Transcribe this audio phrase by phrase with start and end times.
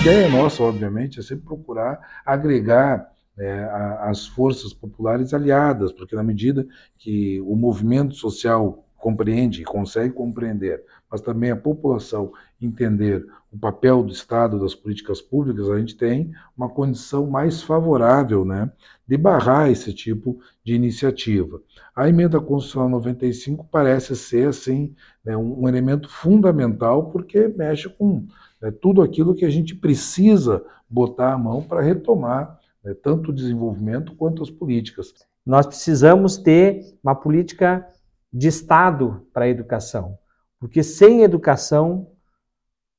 [0.00, 3.64] Ideia nossa, obviamente, é sempre procurar agregar é,
[4.02, 11.20] as forças populares aliadas, porque na medida que o movimento social compreende, consegue compreender, mas
[11.20, 16.68] também a população entender o papel do Estado, das políticas públicas, a gente tem uma
[16.68, 18.70] condição mais favorável né,
[19.06, 21.60] de barrar esse tipo de iniciativa.
[21.94, 28.26] A emenda constitucional 95 parece ser assim né, um elemento fundamental porque mexe com
[28.60, 33.34] né, tudo aquilo que a gente precisa botar a mão para retomar né, tanto o
[33.34, 35.14] desenvolvimento quanto as políticas.
[35.44, 37.86] Nós precisamos ter uma política
[38.32, 40.18] de Estado para a educação,
[40.58, 42.08] porque sem educação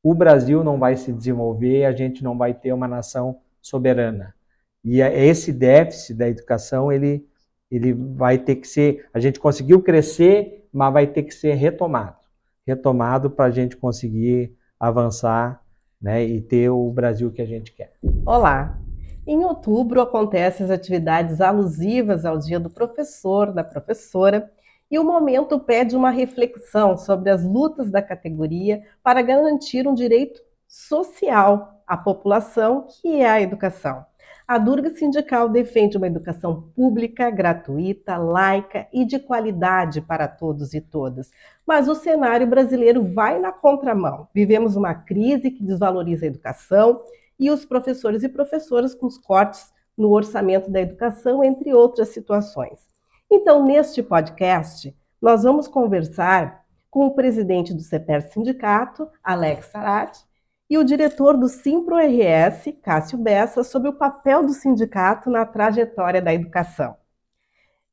[0.01, 4.33] o Brasil não vai se desenvolver, a gente não vai ter uma nação soberana.
[4.83, 7.27] E é esse déficit da educação, ele,
[7.69, 9.05] ele vai ter que ser.
[9.13, 12.19] A gente conseguiu crescer, mas vai ter que ser retomado
[12.69, 15.61] retomado para a gente conseguir avançar
[16.01, 17.93] né, e ter o Brasil que a gente quer.
[18.25, 18.79] Olá!
[19.27, 24.49] Em outubro acontecem as atividades alusivas ao Dia do Professor, da Professora,
[24.89, 30.41] e o momento pede uma reflexão sobre as lutas da categoria para garantir um direito
[30.67, 34.03] social à população, que é a educação.
[34.47, 40.81] A Durga Sindical defende uma educação pública, gratuita, laica e de qualidade para todos e
[40.81, 41.31] todas.
[41.65, 44.27] Mas o cenário brasileiro vai na contramão.
[44.33, 47.01] Vivemos uma crise que desvaloriza a educação
[47.39, 52.87] e os professores e professoras com os cortes no orçamento da educação, entre outras situações.
[53.29, 60.28] Então, neste podcast, nós vamos conversar com o presidente do CEPER Sindicato, Alex Sarati,
[60.69, 66.33] e o diretor do Simpro-RS, Cássio Bessa, sobre o papel do sindicato na trajetória da
[66.33, 66.95] educação.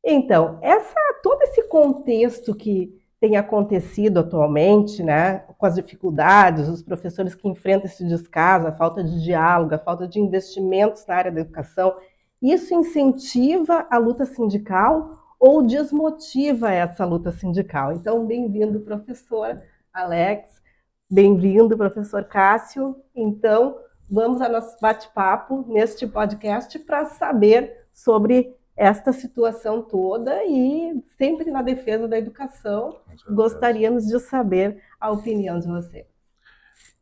[0.05, 7.35] Então, essa, todo esse contexto que tem acontecido atualmente, né, com as dificuldades, os professores
[7.35, 11.41] que enfrentam esse descaso, a falta de diálogo, a falta de investimentos na área da
[11.41, 11.97] educação,
[12.43, 17.93] isso incentiva a luta sindical ou desmotiva essa luta sindical.
[17.93, 19.61] Então, bem-vindo, professor
[19.93, 20.61] Alex,
[21.09, 22.97] bem-vindo, professor Cássio.
[23.15, 23.79] Então,
[24.11, 31.63] vamos ao nosso bate-papo neste podcast para saber sobre esta situação toda e sempre na
[31.63, 32.99] defesa da educação,
[33.31, 36.07] gostaríamos de saber a opinião de você.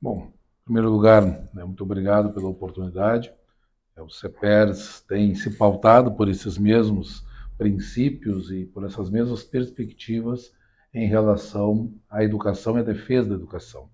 [0.01, 1.23] Bom, em primeiro lugar,
[1.53, 3.33] né, muito obrigado pela oportunidade.
[3.97, 7.27] É, o CEPERS tem se pautado por esses mesmos
[7.57, 10.53] princípios e por essas mesmas perspectivas
[10.93, 13.89] em relação à educação e à defesa da educação.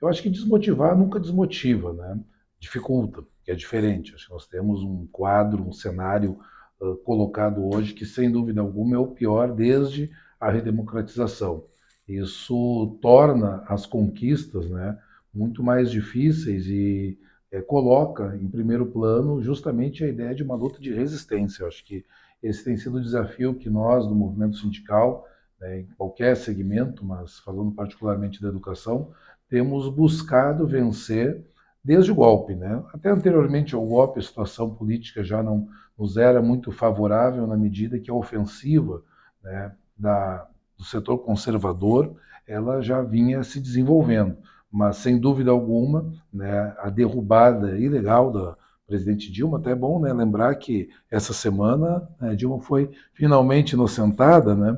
[0.00, 2.18] Eu acho que desmotivar nunca desmotiva, né?
[2.60, 4.14] dificulta, que é diferente.
[4.14, 6.38] Acho que nós temos um quadro, um cenário
[6.80, 11.64] uh, colocado hoje que, sem dúvida alguma, é o pior desde a redemocratização.
[12.06, 14.98] Isso torna as conquistas né,
[15.32, 17.18] muito mais difíceis e
[17.50, 21.62] é, coloca em primeiro plano justamente a ideia de uma luta de resistência.
[21.62, 22.04] Eu acho que
[22.42, 25.26] esse tem sido o desafio que nós, do movimento sindical,
[25.60, 29.12] né, em qualquer segmento, mas falando particularmente da educação,
[29.50, 31.44] temos buscado vencer
[31.84, 32.54] desde o golpe.
[32.54, 32.82] Né?
[32.94, 35.68] Até anteriormente ao golpe, a situação política já não
[35.98, 39.02] nos era muito favorável na medida que a ofensiva
[39.42, 42.14] né, da, do setor conservador
[42.46, 44.38] ela já vinha se desenvolvendo.
[44.72, 48.56] Mas, sem dúvida alguma, né, a derrubada ilegal da,
[48.90, 49.58] presidente Dilma.
[49.58, 54.76] Até é bom né, lembrar que essa semana né, Dilma foi finalmente inocentada, né?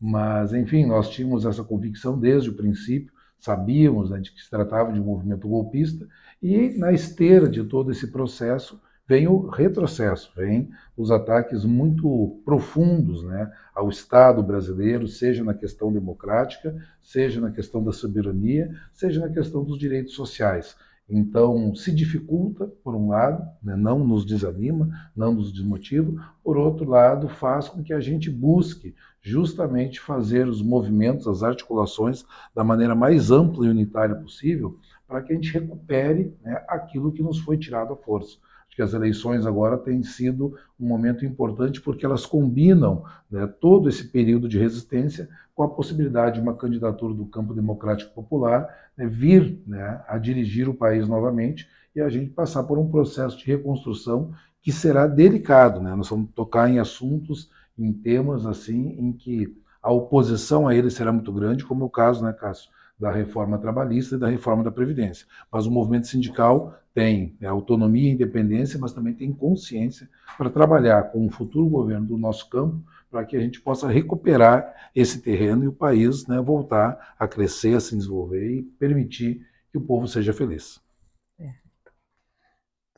[0.00, 4.92] mas, enfim, nós tínhamos essa convicção desde o princípio, sabíamos né, de que se tratava
[4.92, 6.06] de um movimento golpista,
[6.42, 13.22] e na esteira de todo esse processo vem o retrocesso, vem os ataques muito profundos
[13.24, 19.32] né, ao Estado brasileiro, seja na questão democrática, seja na questão da soberania, seja na
[19.32, 20.76] questão dos direitos sociais.
[21.08, 26.12] Então, se dificulta, por um lado, né, não nos desanima, não nos desmotiva,
[26.44, 32.26] por outro lado, faz com que a gente busque justamente fazer os movimentos, as articulações
[32.54, 37.22] da maneira mais ampla e unitária possível, para que a gente recupere né, aquilo que
[37.22, 38.36] nos foi tirado à força
[38.78, 44.06] que as eleições agora têm sido um momento importante porque elas combinam né, todo esse
[44.06, 49.60] período de resistência com a possibilidade de uma candidatura do campo democrático popular né, vir
[49.66, 54.30] né, a dirigir o país novamente e a gente passar por um processo de reconstrução
[54.62, 55.80] que será delicado.
[55.80, 55.92] Né?
[55.96, 61.12] Nós vamos tocar em assuntos, em temas assim, em que a oposição a ele será
[61.12, 64.70] muito grande, como é o caso, né, Cássio, da reforma trabalhista e da reforma da
[64.70, 65.26] Previdência.
[65.50, 71.04] Mas o movimento sindical tem né, autonomia e independência, mas também tem consciência para trabalhar
[71.12, 75.64] com o futuro governo do nosso campo para que a gente possa recuperar esse terreno
[75.64, 80.08] e o país né, voltar a crescer, a se desenvolver e permitir que o povo
[80.08, 80.80] seja feliz.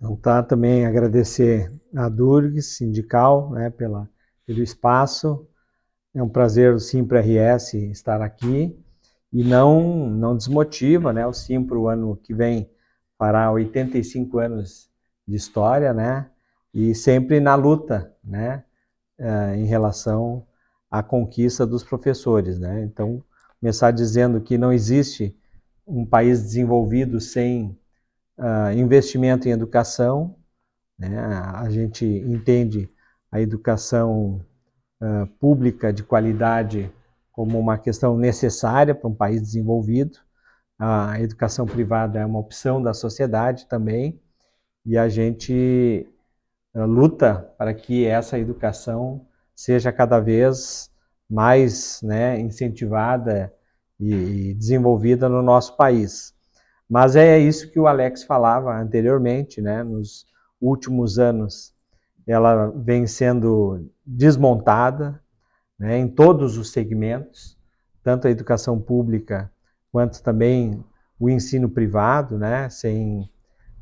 [0.00, 4.08] Então tá também agradecer a Durgs Sindical, né, pela,
[4.47, 5.47] pelo espaço.
[6.14, 8.75] É um prazer o Simpro RS estar aqui
[9.32, 11.27] e não não desmotiva, né?
[11.27, 12.71] O Simpro ano que vem
[13.19, 14.91] fará 85 anos
[15.27, 16.31] de história, né?
[16.75, 18.65] E sempre na luta, né?
[19.19, 20.47] Uh, em relação
[20.91, 22.82] à conquista dos professores, né?
[22.85, 23.23] Então
[23.61, 25.37] começar dizendo que não existe
[25.87, 27.79] um país desenvolvido sem
[28.38, 30.37] uh, investimento em educação.
[30.99, 31.19] Né?
[31.19, 32.88] A gente entende
[33.31, 34.44] a educação
[35.00, 36.91] uh, pública de qualidade
[37.41, 40.19] como uma questão necessária para um país desenvolvido.
[40.79, 44.21] A educação privada é uma opção da sociedade também,
[44.85, 46.07] e a gente
[46.75, 49.27] uh, luta para que essa educação
[49.57, 50.91] seja cada vez
[51.31, 53.51] mais né, incentivada
[53.99, 56.35] e desenvolvida no nosso país.
[56.87, 59.83] Mas é isso que o Alex falava anteriormente, né?
[59.83, 60.27] Nos
[60.61, 61.73] últimos anos,
[62.27, 65.23] ela vem sendo desmontada,
[65.81, 65.99] né?
[65.99, 67.59] Em todos os segmentos,
[68.03, 69.50] tanto a educação pública
[69.91, 70.85] quanto também
[71.19, 72.69] o ensino privado, né?
[72.69, 73.29] Sem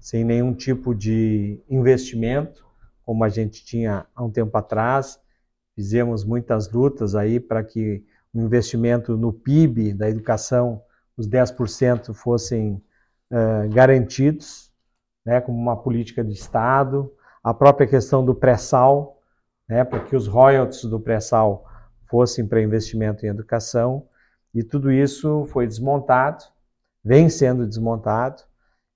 [0.00, 2.64] sem nenhum tipo de investimento,
[3.04, 5.20] como a gente tinha há um tempo atrás.
[5.74, 10.80] Fizemos muitas lutas aí para que o investimento no PIB da educação,
[11.16, 12.80] os 10% fossem
[13.32, 14.72] uh, garantidos,
[15.24, 17.12] né, como uma política de Estado,
[17.42, 19.20] a própria questão do pré-sal,
[19.68, 21.66] né, para que os royalties do pré-sal
[22.08, 24.06] fossem para investimento em educação,
[24.54, 26.44] e tudo isso foi desmontado,
[27.04, 28.42] vem sendo desmontado,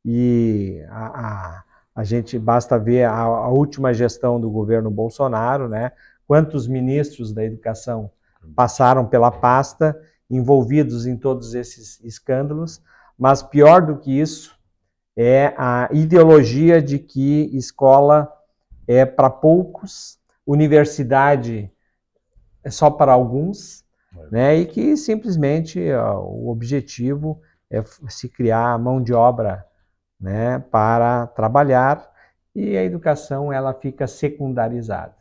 [0.05, 1.64] e a, a,
[1.94, 5.93] a gente basta ver a, a, última gestão do governo Bolsonaro, né,
[6.26, 8.11] quantos ministros da educação
[8.56, 9.97] passaram pela pasta,
[10.29, 12.82] envolvidos em todos esses escândalos,
[13.19, 14.58] mas pior do que isso
[15.17, 18.32] é a ideologia de que escola
[18.88, 21.70] é para poucos, universidade
[22.64, 23.85] é só para alguns,
[24.17, 24.31] é.
[24.31, 24.56] né?
[24.56, 29.67] E que simplesmente ó, o objetivo é se criar mão de obra,
[30.20, 32.09] né, para trabalhar
[32.55, 35.17] e a educação ela fica secundarizada.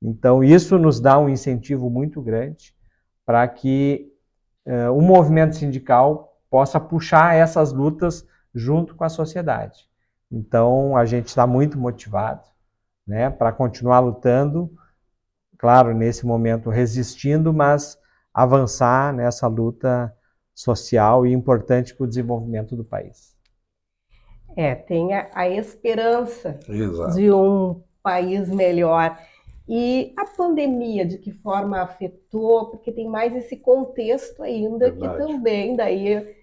[0.00, 2.74] Então isso nos dá um incentivo muito grande
[3.26, 4.10] para que
[4.94, 9.88] o movimento sindical possa puxar essas lutas junto com a sociedade.
[10.30, 12.42] Então, a gente está muito motivado
[13.06, 14.70] né, para continuar lutando,
[15.58, 17.98] claro, nesse momento resistindo, mas
[18.32, 20.14] avançar nessa luta
[20.54, 23.36] social e importante para o desenvolvimento do país.
[24.56, 27.14] É, tem a, a esperança Exato.
[27.14, 29.18] de um país melhor.
[29.68, 32.70] E a pandemia, de que forma afetou?
[32.70, 35.16] Porque tem mais esse contexto ainda Verdade.
[35.16, 36.34] que também daí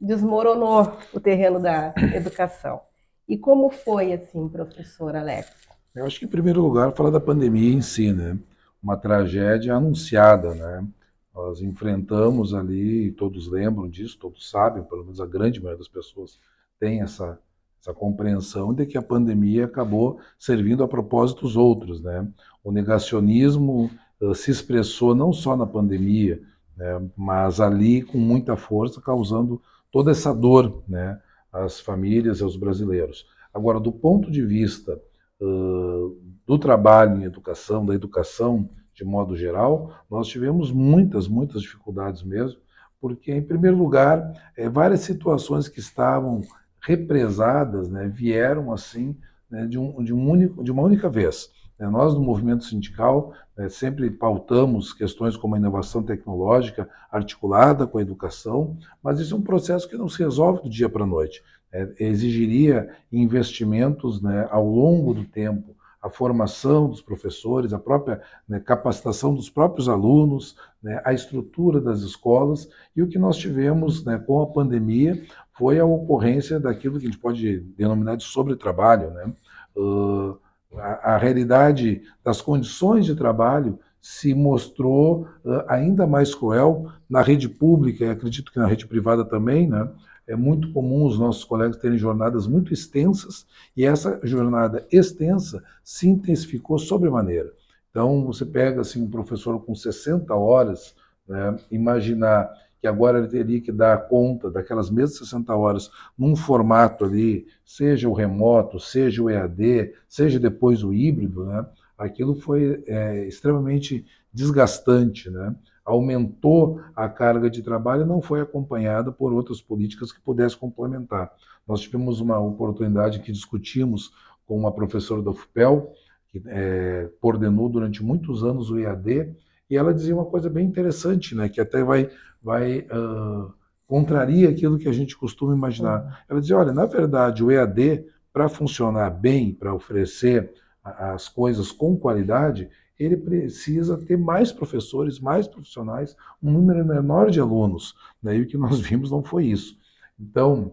[0.00, 2.80] desmoronou o terreno da educação.
[3.28, 5.48] E como foi assim, professor Alex?
[5.94, 8.38] Eu acho que em primeiro lugar falar da pandemia em si, né?
[8.82, 10.86] Uma tragédia anunciada, né?
[11.34, 16.38] Nós enfrentamos ali, todos lembram disso, todos sabem, pelo menos a grande maioria das pessoas
[16.78, 17.38] tem essa
[17.80, 22.28] essa compreensão de que a pandemia acabou servindo a propósitos outros, né?
[22.62, 23.90] O negacionismo
[24.20, 26.42] uh, se expressou não só na pandemia,
[26.76, 29.60] né, mas ali com muita força, causando
[29.90, 31.20] toda essa dor, né,
[31.52, 33.26] às famílias e aos brasileiros.
[33.52, 35.00] Agora, do ponto de vista
[35.40, 36.16] uh,
[36.50, 42.58] do trabalho em educação, da educação de modo geral, nós tivemos muitas, muitas dificuldades mesmo,
[43.00, 46.40] porque, em primeiro lugar, é, várias situações que estavam
[46.80, 49.16] represadas, né, vieram assim
[49.48, 51.52] né, de, um, de, um único, de uma única vez.
[51.78, 51.88] Né.
[51.88, 58.02] Nós, no movimento sindical, né, sempre pautamos questões como a inovação tecnológica articulada com a
[58.02, 61.44] educação, mas isso é um processo que não se resolve do dia para a noite.
[61.72, 68.58] É, exigiria investimentos né, ao longo do tempo, a formação dos professores, a própria né,
[68.58, 74.18] capacitação dos próprios alunos, né, a estrutura das escolas, e o que nós tivemos né,
[74.18, 79.10] com a pandemia foi a ocorrência daquilo que a gente pode denominar de sobretrabalho.
[79.10, 79.32] Né?
[79.76, 80.38] Uh,
[80.76, 87.46] a, a, realidade das condições de trabalho se mostrou uh, ainda mais cruel na rede
[87.46, 89.86] pública, e acredito que na rede privada também, né?
[90.30, 93.46] É muito comum os nossos colegas terem jornadas muito extensas
[93.76, 97.52] e essa jornada extensa se intensificou sobremaneira.
[97.90, 100.94] Então, você pega assim, um professor com 60 horas,
[101.26, 102.48] né, imaginar
[102.80, 108.08] que agora ele teria que dar conta daquelas mesmas 60 horas num formato ali, seja
[108.08, 111.66] o remoto, seja o EAD, seja depois o híbrido, né?
[112.00, 115.54] aquilo foi é, extremamente desgastante, né?
[115.90, 121.32] Aumentou a carga de trabalho e não foi acompanhada por outras políticas que pudessem complementar.
[121.66, 124.12] Nós tivemos uma oportunidade que discutimos
[124.46, 125.92] com uma professora da UFPEL,
[126.28, 129.34] que é, coordenou durante muitos anos o EAD,
[129.68, 132.08] e ela dizia uma coisa bem interessante, né, que até vai,
[132.42, 133.52] vai uh,
[133.86, 136.24] contraria aquilo que a gente costuma imaginar.
[136.28, 141.96] Ela dizia, olha, na verdade, o EAD, para funcionar bem, para oferecer as coisas com
[141.96, 142.68] qualidade,
[143.00, 147.94] ele precisa ter mais professores, mais profissionais, um número menor de alunos.
[148.22, 148.36] Né?
[148.36, 149.74] E o que nós vimos não foi isso.
[150.18, 150.72] Então,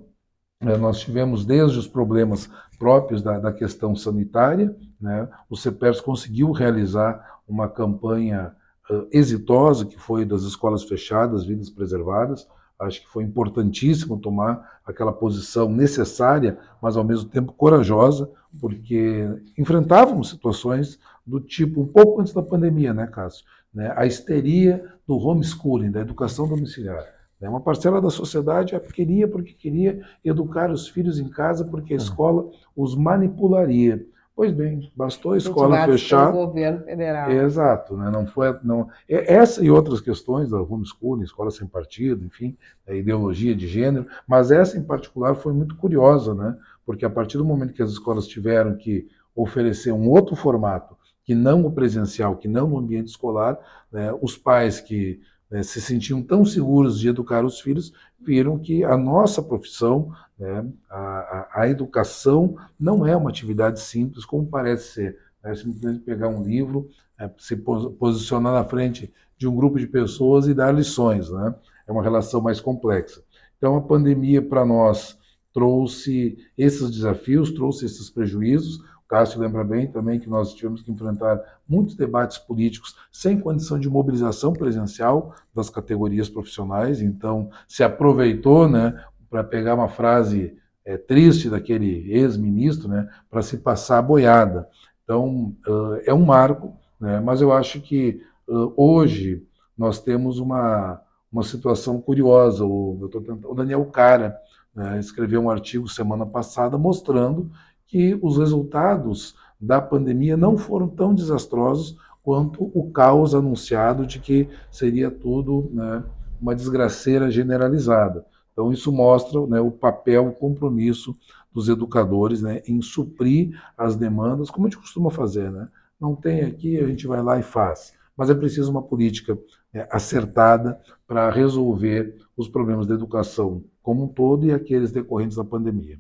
[0.60, 5.30] eh, nós tivemos desde os problemas próprios da, da questão sanitária, né?
[5.50, 8.54] o CEPERS conseguiu realizar uma campanha
[8.90, 12.46] uh, exitosa, que foi das escolas fechadas, vidas preservadas,
[12.80, 18.30] acho que foi importantíssimo tomar aquela posição necessária, mas ao mesmo tempo corajosa,
[18.60, 23.46] porque enfrentávamos situações do tipo, um pouco antes da pandemia, né, Cássio?
[23.74, 27.04] Né, a histeria do homeschooling, da educação domiciliar.
[27.40, 31.98] Né, uma parcela da sociedade queria porque queria educar os filhos em casa, porque a
[31.98, 32.00] hum.
[32.00, 34.06] escola os manipularia.
[34.38, 36.30] Pois bem, bastou a escola fechar.
[36.30, 37.32] O governo federal.
[37.32, 38.12] Exato, né?
[38.12, 38.88] não foi, não.
[39.10, 42.56] Essa e outras questões da homeschooling, escola sem partido, enfim,
[42.88, 46.56] a ideologia de gênero, mas essa em particular foi muito curiosa, né?
[46.86, 51.34] Porque a partir do momento que as escolas tiveram que oferecer um outro formato que
[51.34, 53.58] não o presencial, que não o ambiente escolar,
[53.92, 58.84] né, os pais que né, se sentiam tão seguros de educar os filhos viram que
[58.84, 65.20] a nossa profissão, né, a, a, educação, não é uma atividade simples como parece ser.
[65.44, 70.48] É simplesmente pegar um livro, é, se posicionar na frente de um grupo de pessoas
[70.48, 71.30] e dar lições.
[71.30, 71.56] Né?
[71.88, 73.24] É uma relação mais complexa.
[73.58, 75.18] Então, a pandemia para nós
[75.54, 81.42] trouxe esses desafios, trouxe esses prejuízos, Cássio lembra bem também que nós tivemos que enfrentar
[81.68, 89.02] muitos debates políticos sem condição de mobilização presencial das categorias profissionais, então se aproveitou né,
[89.30, 94.68] para pegar uma frase é, triste daquele ex-ministro né, para se passar a boiada.
[95.04, 99.46] Então uh, é um marco, né, mas eu acho que uh, hoje
[99.78, 101.00] nós temos uma,
[101.32, 102.66] uma situação curiosa.
[102.66, 104.38] O, tentando, o Daniel Cara
[104.76, 107.50] né, escreveu um artigo semana passada mostrando
[107.88, 114.50] que os resultados da pandemia não foram tão desastrosos quanto o caos anunciado de que
[114.70, 116.04] seria tudo né,
[116.42, 118.26] uma desgraceira generalizada.
[118.52, 121.16] Então, isso mostra né, o papel, o compromisso
[121.54, 125.50] dos educadores né, em suprir as demandas, como a gente costuma fazer.
[125.50, 125.68] Né?
[126.00, 127.94] Não tem aqui, a gente vai lá e faz.
[128.16, 129.38] Mas é preciso uma política
[129.74, 135.46] né, acertada para resolver os problemas da educação como um todo e aqueles decorrentes da
[135.46, 135.98] pandemia.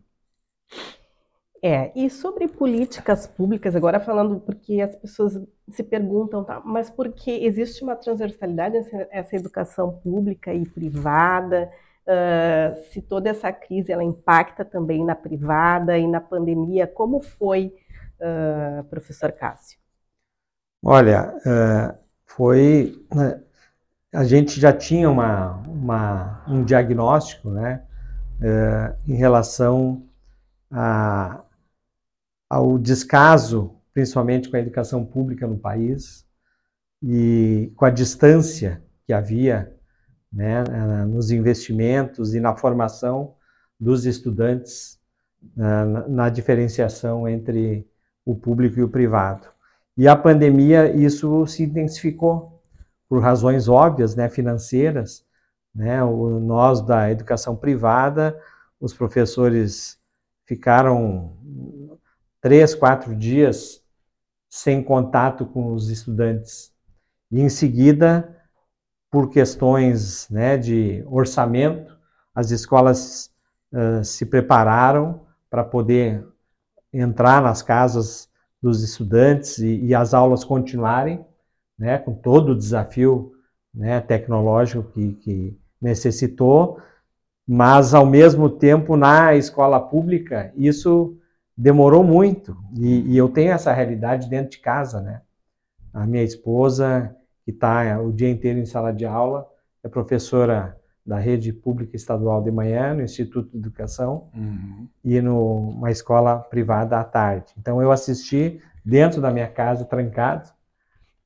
[1.62, 7.12] É, e sobre políticas públicas, agora falando porque as pessoas se perguntam, tá, mas por
[7.12, 8.78] que existe uma transversalidade
[9.10, 11.70] essa, educação pública e privada?
[12.06, 17.74] Uh, se toda essa crise ela impacta também na privada e na pandemia, como foi,
[18.22, 19.78] uh, professor Cássio?
[20.86, 22.96] Olha, uh, foi.
[23.14, 23.42] Né,
[24.14, 27.84] a gente já tinha uma, uma um diagnóstico né,
[29.06, 30.08] em relação
[30.72, 31.42] a,
[32.50, 36.25] ao descaso, principalmente com a educação pública no país,
[37.01, 39.74] e com a distância que havia
[40.32, 40.63] né,
[41.06, 43.36] nos investimentos e na formação
[43.80, 45.00] dos estudantes
[45.56, 47.88] na, diferenciação entre
[48.25, 49.48] o público e o privado.
[49.96, 52.62] E a pandemia, isso se intensificou
[53.08, 55.25] por razões óbvias, né, financeiras.
[55.74, 58.38] Né, o, nós da educação privada,
[58.80, 59.98] os professores
[60.46, 61.38] ficaram
[62.41, 63.82] três, quatro dias
[64.50, 66.72] sem contato com os estudantes.
[67.32, 68.36] E em seguida,
[69.12, 71.96] por questões né, de orçamento,
[72.34, 73.32] as escolas
[73.74, 76.25] uh, se prepararam para poder
[76.94, 78.29] entrar nas casas
[78.62, 81.25] dos estudantes e, e, as aulas continuarem,
[81.77, 83.34] né, com todo o desafio
[83.74, 86.79] né, tecnológico que, que necessitou,
[87.48, 91.17] mas ao mesmo tempo na escola pública isso
[91.58, 92.56] demorou muito.
[92.78, 95.22] E, e, eu tenho essa realidade dentro de casa, né?
[95.94, 99.48] A minha esposa, que está o dia inteiro em sala de aula,
[99.84, 104.88] é professora da rede pública estadual de manhã, no Instituto de Educação, uhum.
[105.04, 107.54] e numa escola privada à tarde.
[107.58, 110.50] Então, eu assisti dentro da minha casa, trancado,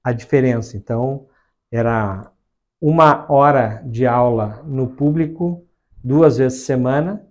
[0.03, 0.77] a diferença.
[0.77, 1.25] Então,
[1.71, 2.31] era
[2.79, 5.65] uma hora de aula no público,
[6.03, 7.30] duas vezes por semana,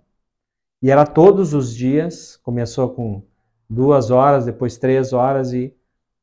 [0.81, 3.23] e era todos os dias, começou com
[3.69, 5.73] duas horas, depois três horas e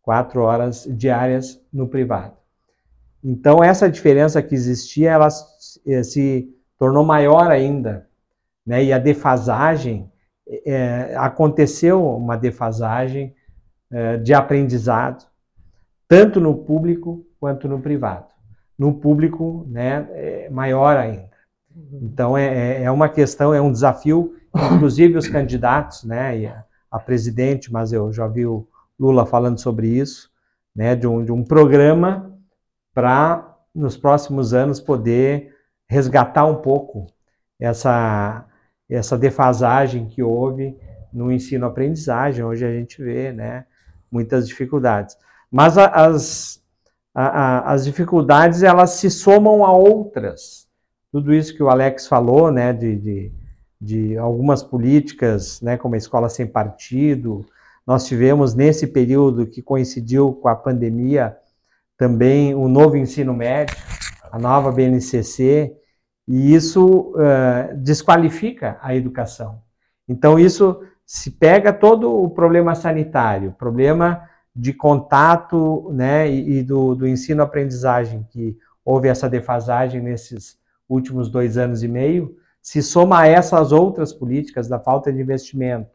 [0.02, 2.36] quatro horas diárias no privado.
[3.22, 8.08] Então, essa diferença que existia, ela se tornou maior ainda.
[8.66, 8.84] Né?
[8.84, 10.10] E a defasagem,
[10.64, 13.34] é, aconteceu uma defasagem
[13.90, 15.26] é, de aprendizado,
[16.06, 18.26] tanto no público quanto no privado.
[18.78, 21.28] No público, né, é maior ainda.
[21.92, 24.38] Então, é, é, é uma questão, é um desafio,
[24.74, 28.66] inclusive os candidatos, né, a, presidente, mas eu já vi o
[28.98, 30.30] Lula falando sobre isso,
[30.74, 32.32] né, de um, de um programa
[32.94, 35.54] para, nos próximos anos, poder
[35.88, 37.06] resgatar um pouco
[37.58, 38.44] essa,
[38.88, 40.76] essa defasagem que houve
[41.12, 42.44] no ensino-aprendizagem.
[42.44, 43.66] Hoje a gente vê né,
[44.10, 45.16] muitas dificuldades.
[45.50, 46.62] Mas a, as,
[47.14, 50.68] a, a, as dificuldades elas se somam a outras.
[51.10, 53.32] Tudo isso que o Alex falou, né, de, de,
[53.80, 57.44] de algumas políticas, né, como a escola sem partido,
[57.87, 61.37] nós tivemos nesse período que coincidiu com a pandemia
[61.97, 63.76] também o novo ensino médio,
[64.30, 65.75] a nova BNCC,
[66.26, 69.62] e isso uh, desqualifica a educação.
[70.06, 77.06] Então, isso se pega todo o problema sanitário, problema de contato né, e, do, do
[77.06, 80.58] ensino-aprendizagem, que houve essa defasagem nesses
[80.88, 82.37] últimos dois anos e meio,
[82.68, 85.88] se soma a essas outras políticas da falta de investimento,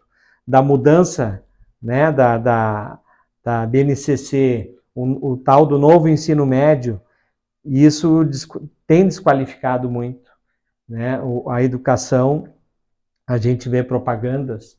[0.46, 1.44] da mudança
[1.80, 3.00] né, da, da,
[3.44, 7.00] da BNCC, o, o tal do novo ensino médio,
[7.64, 8.28] isso
[8.88, 10.32] tem desqualificado muito
[10.90, 12.48] né, a educação.
[13.28, 14.76] A gente vê propagandas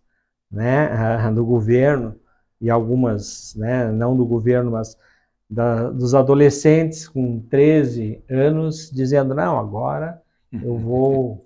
[0.50, 0.90] né,
[1.32, 2.16] do governo
[2.60, 4.98] e algumas, né, não do governo, mas
[5.48, 10.20] da, dos adolescentes com 13 anos dizendo: não, agora
[10.52, 11.44] eu vou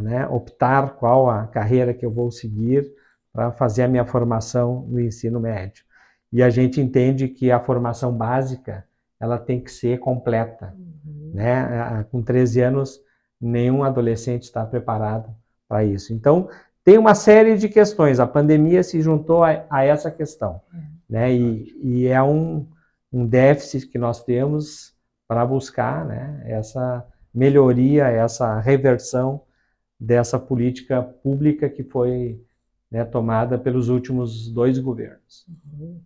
[0.00, 2.90] né, optar qual a carreira que eu vou seguir
[3.32, 5.84] para fazer a minha formação no ensino médio.
[6.32, 8.84] E a gente entende que a formação básica
[9.20, 10.74] ela tem que ser completa.
[10.76, 11.32] Uhum.
[11.34, 12.06] Né?
[12.10, 13.00] Com 13 anos,
[13.40, 15.34] nenhum adolescente está preparado
[15.68, 16.12] para isso.
[16.12, 16.48] Então,
[16.84, 18.20] tem uma série de questões.
[18.20, 20.60] A pandemia se juntou a, a essa questão.
[20.72, 20.78] É.
[21.08, 21.32] Né?
[21.34, 22.66] E, e é um,
[23.12, 24.94] um, déficit que nós temos
[25.26, 26.42] para buscar né?
[26.46, 29.42] essa melhoria, essa reversão
[29.98, 32.40] dessa política pública que foi
[32.90, 35.46] né, tomada pelos últimos dois governos.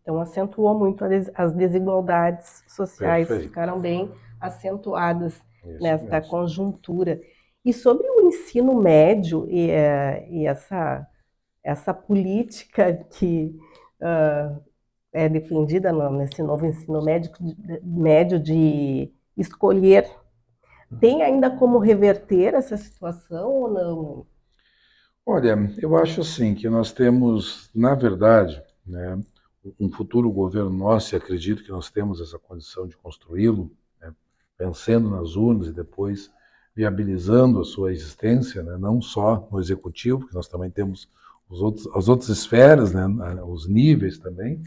[0.03, 3.49] Então, acentuou muito as desigualdades sociais, Perfeito.
[3.49, 6.31] ficaram bem acentuadas Isso nesta mesmo.
[6.31, 7.21] conjuntura.
[7.65, 11.07] E sobre o ensino médio e, eh, e essa,
[11.63, 13.57] essa política que
[14.01, 14.61] uh,
[15.13, 17.31] é defendida no, nesse novo ensino médio,
[17.85, 20.11] médio de escolher,
[21.01, 24.27] tem ainda como reverter essa situação ou não?
[25.25, 29.21] Olha, eu acho assim que nós temos, na verdade, né,
[29.79, 34.13] um futuro governo nosso, e acredito que nós temos essa condição de construí-lo, né,
[34.59, 36.31] pensando nas urnas e depois
[36.75, 41.09] viabilizando a sua existência, né, não só no executivo, porque nós também temos
[41.49, 43.07] os outros, as outras esferas, né,
[43.47, 44.61] os níveis também,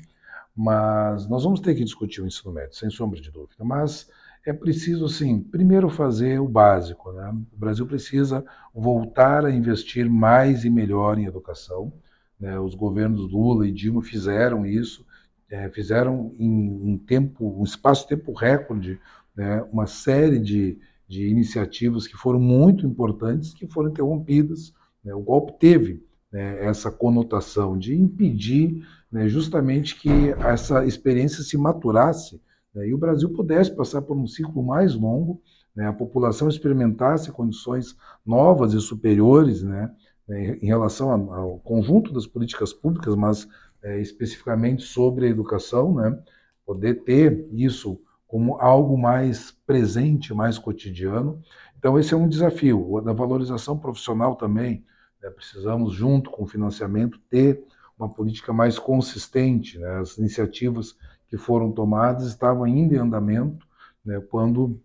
[0.55, 3.65] mas nós vamos ter que discutir o ensino médio, sem sombra de dúvida.
[3.65, 4.09] Mas
[4.45, 7.11] é preciso, assim, primeiro fazer o básico.
[7.11, 7.35] Né?
[7.51, 11.91] O Brasil precisa voltar a investir mais e melhor em educação.
[12.39, 12.59] Né?
[12.59, 15.05] Os governos Lula e Dilma fizeram isso,
[15.49, 18.99] é, fizeram em um tempo, um espaço-tempo recorde,
[19.35, 19.63] né?
[19.71, 20.77] uma série de,
[21.07, 24.71] de iniciativas que foram muito importantes, que foram interrompidas.
[25.03, 25.13] Né?
[25.15, 32.39] O golpe teve né, essa conotação de impedir né, justamente que essa experiência se maturasse
[32.83, 35.41] e o Brasil pudesse passar por um ciclo mais longo,
[35.75, 39.91] né, a população experimentasse condições novas e superiores né,
[40.27, 43.47] né em relação ao conjunto das políticas públicas, mas
[43.83, 46.17] é, especificamente sobre a educação, né,
[46.65, 51.39] poder ter isso como algo mais presente, mais cotidiano.
[51.77, 52.99] Então, esse é um desafio.
[53.01, 54.83] Da valorização profissional também,
[55.21, 57.63] né, precisamos, junto com o financiamento, ter
[57.97, 59.77] uma política mais consistente.
[59.77, 63.65] Né, as iniciativas que foram tomadas estavam ainda em andamento
[64.03, 64.79] né, quando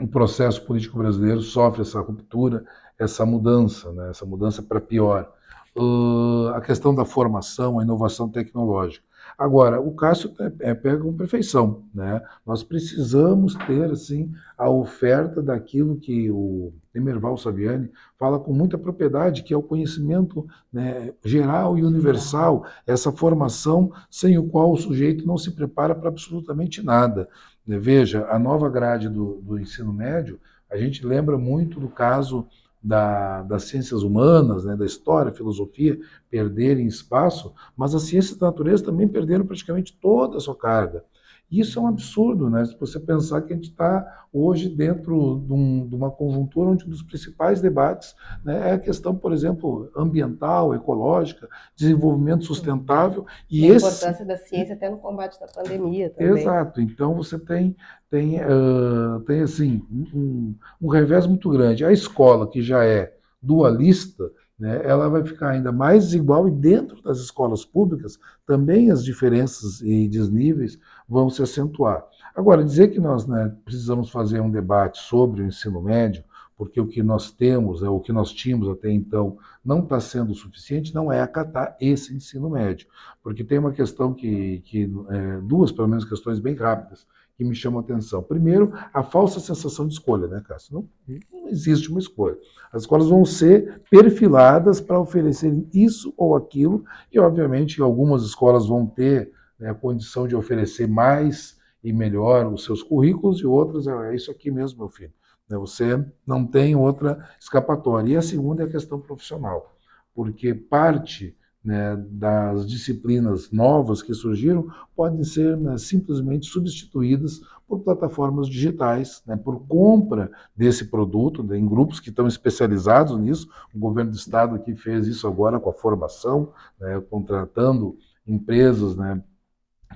[0.00, 2.64] o processo político brasileiro sofre essa ruptura,
[2.98, 5.32] essa mudança, né, essa mudança para pior.
[5.76, 9.04] Uh, a questão da formação, a inovação tecnológica.
[9.38, 11.84] Agora, o Cássio é, é, pega com perfeição.
[11.94, 12.20] Né?
[12.46, 19.42] Nós precisamos ter assim, a oferta daquilo que o Emerval Saviani fala com muita propriedade,
[19.42, 25.26] que é o conhecimento né, geral e universal, essa formação sem o qual o sujeito
[25.26, 27.28] não se prepara para absolutamente nada.
[27.66, 30.40] Veja, a nova grade do, do ensino médio,
[30.70, 32.46] a gente lembra muito do caso
[32.82, 35.98] da, das ciências humanas, né, da história, filosofia,
[36.30, 41.04] perderem espaço, mas as ciências da natureza também perderam praticamente toda a sua carga.
[41.50, 42.64] Isso é um absurdo, né?
[42.64, 46.84] Se você pensar que a gente está hoje dentro de, um, de, uma conjuntura onde
[46.86, 53.26] um dos principais debates né, é a questão, por exemplo, ambiental, ecológica, desenvolvimento sustentável.
[53.50, 53.86] E, a esse...
[53.86, 56.40] importância da ciência até no combate da pandemia também.
[56.40, 56.80] Exato.
[56.80, 57.76] Então você tem,
[58.08, 61.84] tem, uh, tem assim, um, um revés muito grande.
[61.84, 67.00] A escola, que já é dualista, né, ela vai ficar ainda mais desigual e dentro
[67.02, 70.78] das escolas públicas também as diferenças e desníveis
[71.10, 72.06] vão se acentuar.
[72.36, 76.22] Agora, dizer que nós né, precisamos fazer um debate sobre o ensino médio,
[76.56, 80.34] porque o que nós temos, é o que nós tínhamos até então, não está sendo
[80.34, 82.86] suficiente, não é acatar esse ensino médio.
[83.22, 87.54] Porque tem uma questão que, que é, duas, pelo menos, questões bem rápidas que me
[87.54, 88.22] chamam a atenção.
[88.22, 90.74] Primeiro, a falsa sensação de escolha, né, Cássio?
[90.74, 92.36] Não, não existe uma escolha.
[92.70, 98.86] As escolas vão ser perfiladas para oferecerem isso ou aquilo, e obviamente algumas escolas vão
[98.86, 104.10] ter né, a condição de oferecer mais e melhor os seus currículos, e outras é,
[104.10, 105.12] é isso aqui mesmo, meu filho.
[105.48, 108.12] Né, você não tem outra escapatória.
[108.12, 109.76] E a segunda é a questão profissional,
[110.14, 118.48] porque parte né, das disciplinas novas que surgiram podem ser né, simplesmente substituídas por plataformas
[118.48, 123.48] digitais, né, por compra desse produto né, em grupos que estão especializados nisso.
[123.74, 127.96] O governo do estado aqui fez isso agora com a formação, né, contratando
[128.26, 129.22] empresas né,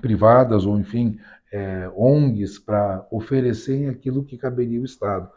[0.01, 1.17] privadas ou, enfim,
[1.51, 5.29] é, ONGs para oferecerem aquilo que caberia ao Estado.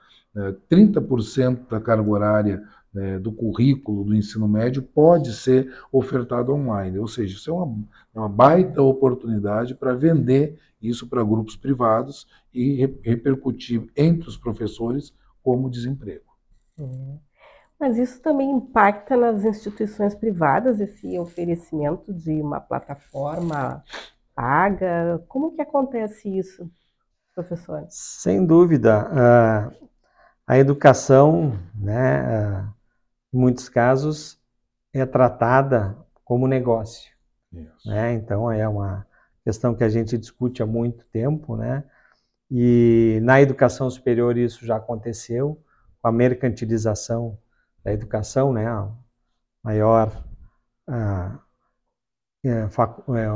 [0.70, 1.58] 30% né.
[1.70, 6.98] da carga horária né, do currículo do ensino médio pode ser ofertado online.
[6.98, 12.26] Ou seja, isso é uma, é uma baita oportunidade para vender isso para grupos privados
[12.54, 16.24] e re, repercutir entre os professores como desemprego.
[16.78, 17.28] É.
[17.78, 23.84] Mas isso também impacta nas instituições privadas, esse oferecimento de uma plataforma
[24.38, 25.20] paga.
[25.26, 26.70] Como que acontece isso,
[27.34, 27.84] professor?
[27.90, 29.10] Sem dúvida.
[30.46, 32.72] a educação, né,
[33.32, 34.40] em muitos casos,
[34.94, 37.10] é tratada como negócio.
[37.84, 38.12] Né?
[38.12, 39.04] Então, é uma
[39.44, 41.82] questão que a gente discute há muito tempo, né?
[42.50, 45.62] E na educação superior isso já aconteceu,
[46.00, 47.38] com a mercantilização
[47.82, 48.66] da educação, né?
[48.66, 48.88] A
[49.62, 50.24] maior
[50.86, 51.38] a,
[52.44, 53.26] é, fac, é,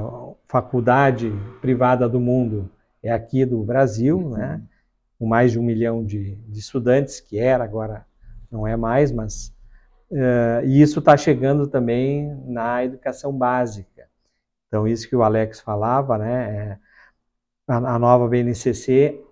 [0.49, 2.71] faculdade privada do mundo
[3.03, 4.37] é aqui do Brasil, uhum.
[4.37, 4.63] né?
[5.19, 8.07] Com mais de um milhão de, de estudantes, que era, agora
[8.51, 9.53] não é mais, mas
[10.13, 14.07] Uh, e isso está chegando também na educação básica.
[14.69, 16.57] Então, isso que o Alex falava, né?
[16.57, 16.79] É,
[17.67, 19.25] a, a, nova BNCC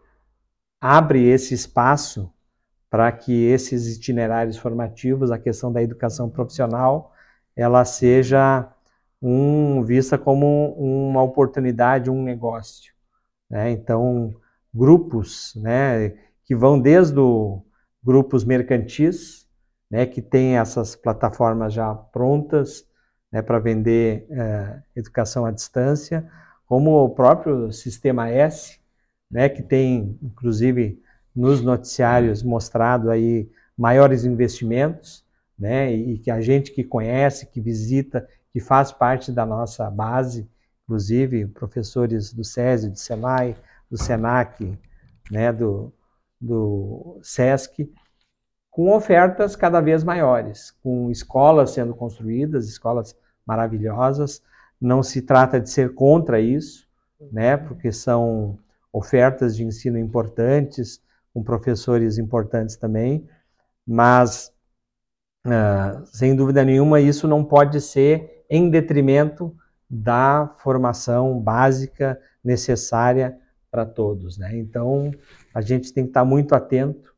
[0.80, 2.33] abre esse espaço
[2.88, 7.12] para que esses itinerários formativos, a questão da educação profissional,
[7.54, 8.66] ela seja
[9.20, 12.92] um, vista como uma oportunidade, um negócio.
[13.48, 13.70] Né?
[13.70, 14.35] Então,
[14.72, 17.62] grupos né, que vão desde o,
[18.02, 19.46] grupos mercantis,
[19.90, 22.87] né, que tem essas plataformas já prontas
[23.30, 26.28] né, para vender é, educação à distância,
[26.66, 28.78] como o próprio Sistema S,
[29.30, 31.02] né, que tem, inclusive,
[31.35, 35.24] nos noticiários mostrado aí maiores investimentos,
[35.59, 40.48] né, e que a gente que conhece, que visita, que faz parte da nossa base,
[40.84, 43.56] inclusive professores do SESI, do SENAI,
[43.90, 44.78] do SENAC,
[45.30, 45.92] né, do,
[46.40, 47.92] do SESC,
[48.70, 54.42] com ofertas cada vez maiores, com escolas sendo construídas, escolas maravilhosas.
[54.80, 56.88] Não se trata de ser contra isso,
[57.32, 58.58] né, porque são
[58.92, 61.00] ofertas de ensino importantes,
[61.32, 63.28] com professores importantes também,
[63.86, 64.52] mas,
[65.46, 69.54] uh, sem dúvida nenhuma, isso não pode ser em detrimento
[69.88, 73.38] da formação básica necessária
[73.70, 74.36] para todos.
[74.36, 74.58] Né?
[74.58, 75.12] Então,
[75.54, 77.14] a gente tem que estar muito atento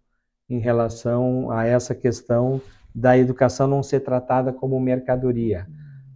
[0.48, 2.60] em relação a essa questão
[2.94, 5.66] da educação não ser tratada como mercadoria,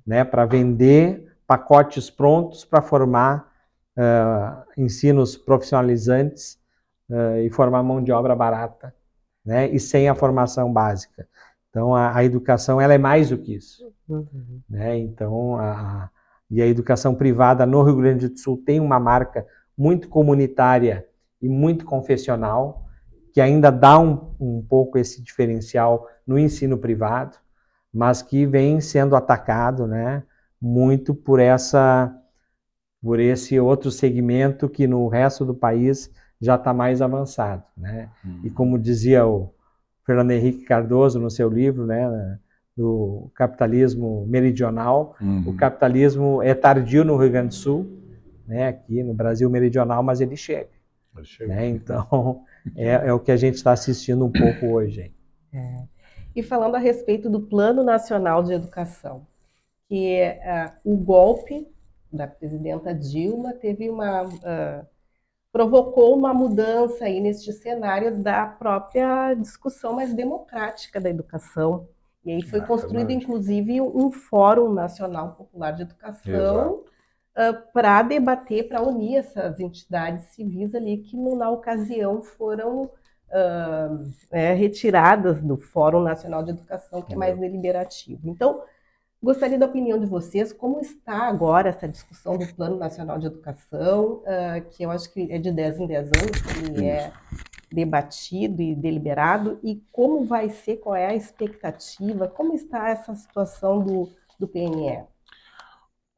[0.06, 3.50] né, para vender pacotes prontos para formar
[3.96, 6.58] uh, ensinos profissionalizantes
[7.08, 8.94] uh, e formar mão de obra barata,
[9.44, 11.26] né, e sem a formação básica.
[11.76, 14.62] Então a, a educação ela é mais do que isso, uhum.
[14.66, 14.96] né?
[14.96, 16.08] Então a,
[16.50, 21.06] e a educação privada no Rio Grande do Sul tem uma marca muito comunitária
[21.40, 22.86] e muito confessional,
[23.30, 27.36] que ainda dá um, um pouco esse diferencial no ensino privado,
[27.92, 30.22] mas que vem sendo atacado, né,
[30.58, 32.10] muito por essa
[33.02, 36.10] por esse outro segmento que no resto do país
[36.40, 38.08] já está mais avançado, né?
[38.24, 38.40] Uhum.
[38.44, 39.52] E como dizia o
[40.06, 42.38] Fernando Henrique Cardoso no seu livro, né,
[42.76, 45.48] do capitalismo meridional, uhum.
[45.48, 47.96] o capitalismo é tardio no Rio Grande do Sul
[48.46, 50.70] né, aqui no Brasil meridional, mas ele chega.
[51.16, 51.54] Ele chega.
[51.54, 51.68] Né?
[51.68, 52.44] Então,
[52.76, 55.12] é, é, o que a gente está assistindo um pouco hoje.
[55.52, 55.84] É.
[56.34, 59.26] E falando a respeito do Plano Nacional de Educação,
[59.88, 61.66] que uh, o golpe
[62.12, 64.86] da presidenta Dilma teve uma uh,
[65.56, 71.88] provocou uma mudança aí neste cenário da própria discussão mais democrática da educação.
[72.22, 78.68] E aí foi ah, construído, inclusive, um Fórum Nacional Popular de Educação uh, para debater,
[78.68, 86.02] para unir essas entidades civis ali que, na ocasião, foram uh, é, retiradas do Fórum
[86.02, 88.28] Nacional de Educação, que é mais deliberativo.
[88.28, 88.60] Então,
[89.22, 94.22] Gostaria da opinião de vocês, como está agora essa discussão do Plano Nacional de Educação,
[94.22, 97.12] uh, que eu acho que é de 10 em 10 anos que é
[97.72, 103.80] debatido e deliberado, e como vai ser, qual é a expectativa, como está essa situação
[103.80, 105.04] do, do PNE?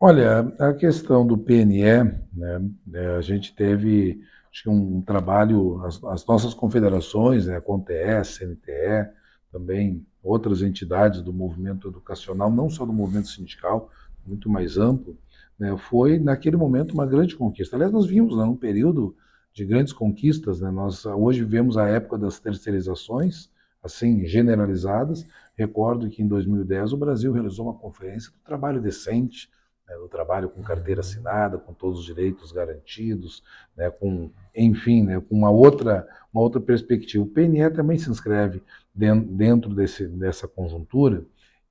[0.00, 6.02] Olha, a questão do PNE, né, é, a gente teve acho que um trabalho, as,
[6.04, 7.92] as nossas confederações, né, a CONTE,
[8.24, 9.10] CNTE,
[9.50, 13.90] também outras entidades do movimento educacional, não só do movimento sindical,
[14.26, 15.16] muito mais amplo,
[15.58, 17.76] né, foi naquele momento uma grande conquista.
[17.76, 19.16] Aliás, nós vimos né, um período
[19.52, 20.60] de grandes conquistas.
[20.60, 20.70] Né?
[20.70, 23.50] Nós hoje vivemos a época das terceirizações,
[23.82, 25.26] assim, generalizadas.
[25.56, 29.50] Recordo que em 2010 o Brasil realizou uma conferência do trabalho decente,
[29.88, 33.42] né, do trabalho com carteira assinada, com todos os direitos garantidos,
[33.76, 37.24] né, com, enfim, né, com uma outra, uma outra perspectiva.
[37.24, 38.62] O PNE também se inscreve
[38.94, 41.24] dentro desse, dessa conjuntura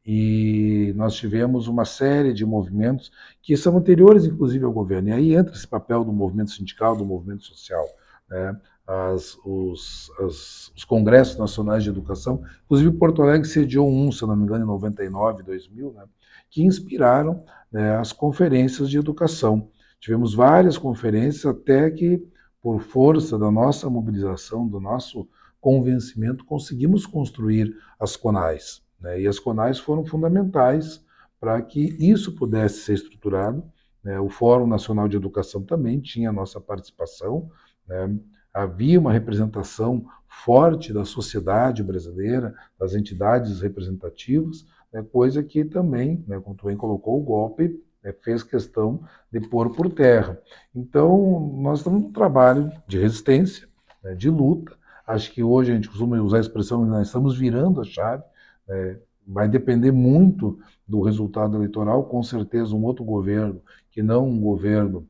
[0.09, 5.09] e nós tivemos uma série de movimentos que são anteriores, inclusive, ao governo.
[5.09, 7.85] E aí entra esse papel do movimento sindical, do movimento social.
[8.29, 8.57] Né?
[8.87, 14.33] As, os, as, os, congressos nacionais de educação, inclusive Porto Alegre sediou um, se não
[14.33, 16.05] me engano, em 99, 2000, né?
[16.49, 19.69] que inspiraram né, as conferências de educação.
[19.99, 22.25] Tivemos várias conferências até que,
[22.61, 25.27] por força da nossa mobilização, do nosso
[25.59, 28.81] convencimento, conseguimos construir as CONAIs.
[28.99, 31.05] Né, e as CONAIs foram fundamentais
[31.39, 33.63] para que isso pudesse ser estruturado.
[34.03, 37.49] Né, o Fórum Nacional de Educação também tinha a nossa participação.
[37.87, 38.17] Né,
[38.57, 46.39] havia uma representação forte da sociedade brasileira, das entidades representativas, né, coisa que também, né,
[46.39, 50.39] como tu bem colocou, o golpe né, fez questão de pôr por terra.
[50.75, 53.67] Então, nós estamos num trabalho de resistência,
[54.03, 54.75] né, de luta.
[55.05, 58.23] Acho que hoje a gente costuma usar a expressão nós estamos virando a chave.
[58.67, 62.05] Né, vai depender muito do resultado eleitoral.
[62.05, 65.07] Com certeza, um outro governo, que não um governo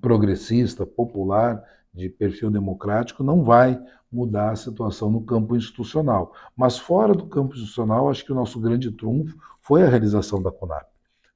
[0.00, 1.62] progressista, popular,
[1.94, 3.80] de perfil democrático, não vai
[4.10, 6.34] mudar a situação no campo institucional.
[6.56, 10.50] Mas fora do campo institucional, acho que o nosso grande trunfo foi a realização da
[10.50, 10.86] CONAP,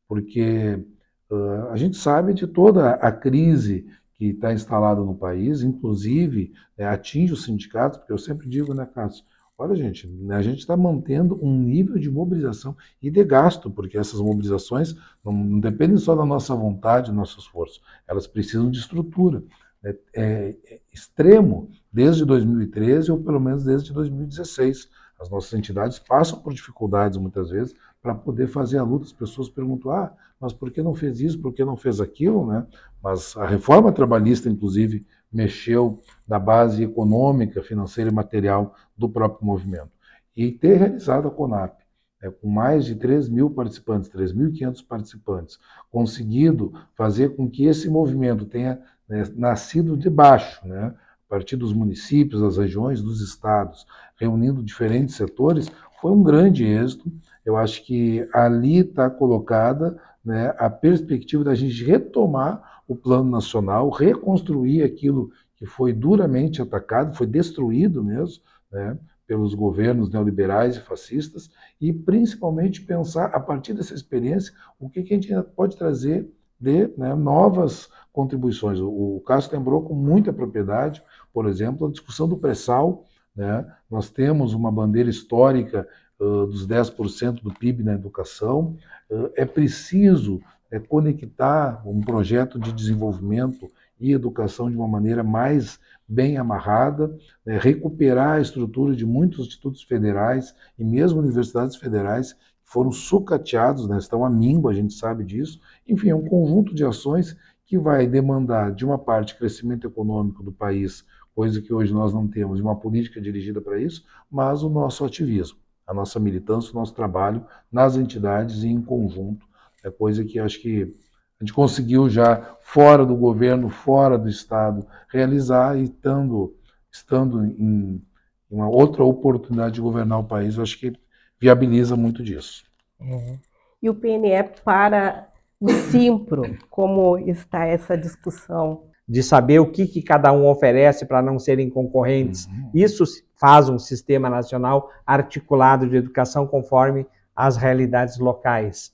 [0.06, 0.84] porque
[1.30, 6.84] uh, a gente sabe de toda a crise que está instalada no país, inclusive é,
[6.86, 9.24] atinge os sindicatos, porque eu sempre digo, né, Cássio,
[9.56, 13.96] olha gente, né, a gente está mantendo um nível de mobilização e de gasto, porque
[13.96, 14.94] essas mobilizações
[15.24, 19.42] não, não dependem só da nossa vontade, do nosso esforço, elas precisam de estrutura
[19.84, 24.88] é, é, é extremo desde 2013 ou pelo menos desde 2016.
[25.20, 29.04] As nossas entidades passam por dificuldades muitas vezes para poder fazer a luta.
[29.04, 31.40] As pessoas perguntam: ah, mas por que não fez isso?
[31.40, 32.46] Por que não fez aquilo?
[32.46, 32.66] Né?
[33.02, 39.90] Mas a reforma trabalhista, inclusive, mexeu na base econômica, financeira e material do próprio movimento.
[40.36, 41.78] E ter realizado a CONAP,
[42.22, 45.58] é, com mais de 3 mil participantes, 3.500 participantes,
[45.90, 50.94] conseguido fazer com que esse movimento tenha né, nascido de baixo, né,
[51.26, 57.10] a partir dos municípios, das regiões, dos estados, reunindo diferentes setores, foi um grande êxito.
[57.44, 63.90] Eu acho que ali está colocada né, a perspectiva da gente retomar o plano nacional,
[63.90, 71.50] reconstruir aquilo que foi duramente atacado, foi destruído mesmo, né, pelos governos neoliberais e fascistas,
[71.78, 76.26] e principalmente pensar, a partir dessa experiência, o que, que a gente pode trazer
[76.58, 78.80] de né, novas contribuições.
[78.80, 83.04] O, Cássio lembrou com muita propriedade, por exemplo, a discussão do pré-sal.
[83.34, 83.64] Né?
[83.90, 85.86] Nós temos uma bandeira histórica
[86.18, 88.76] uh, dos 10% do PIB na educação.
[89.08, 90.40] Uh, é preciso
[90.70, 97.58] é, conectar um projeto de desenvolvimento e educação de uma maneira mais bem amarrada, né?
[97.58, 102.36] recuperar a estrutura de muitos institutos federais e mesmo universidades federais
[102.68, 105.58] foram sucateados, né, estão a míngua, a gente sabe disso.
[105.86, 110.52] Enfim, é um conjunto de ações que vai demandar, de uma parte, crescimento econômico do
[110.52, 111.02] país,
[111.34, 115.56] coisa que hoje nós não temos, uma política dirigida para isso, mas o nosso ativismo,
[115.86, 119.46] a nossa militância, o nosso trabalho nas entidades e em conjunto,
[119.82, 120.94] é coisa que acho que
[121.40, 128.02] a gente conseguiu já, fora do governo, fora do Estado, realizar e estando, em
[128.50, 130.92] uma outra oportunidade de governar o país, acho que
[131.40, 132.64] viabiliza muito disso.
[133.00, 133.38] É.
[133.82, 135.28] E o PNE para
[135.60, 138.84] o Simpro, como está essa discussão?
[139.08, 142.46] De saber o que, que cada um oferece para não serem concorrentes.
[142.46, 142.70] Uhum.
[142.74, 143.04] Isso
[143.36, 148.92] faz um sistema nacional articulado de educação conforme as realidades locais.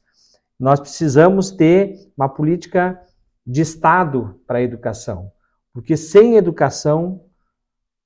[0.58, 3.00] Nós precisamos ter uma política
[3.46, 5.32] de Estado para a educação,
[5.72, 7.20] porque sem educação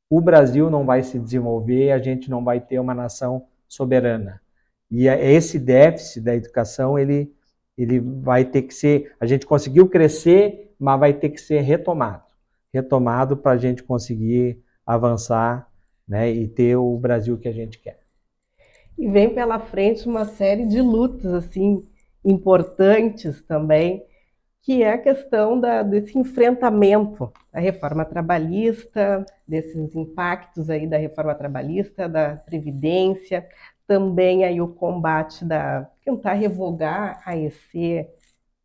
[0.09, 4.41] o Brasil não vai se desenvolver, a gente não vai ter uma nação soberana.
[4.91, 7.33] E é esse déficit da educação, ele,
[7.77, 9.13] ele vai ter que ser.
[9.21, 12.29] A gente conseguiu crescer, mas vai ter que ser retomado
[12.73, 15.69] retomado para a gente conseguir avançar
[16.07, 18.01] né, e ter o Brasil que a gente quer.
[18.97, 21.87] E vem pela frente uma série de lutas assim
[22.25, 24.05] importantes também,
[24.63, 31.35] que é a questão da, desse enfrentamento da reforma trabalhista, desses impactos aí da reforma
[31.35, 33.47] trabalhista, da previdência,
[33.85, 38.09] também aí o combate da tentar revogar a EC